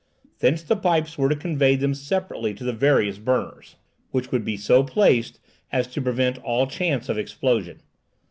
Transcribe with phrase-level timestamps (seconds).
[0.39, 3.75] Thence the pipes were to convey them separately to the various burners,
[4.09, 5.39] which would be so placed
[5.71, 7.83] as to prevent all chance of explosion.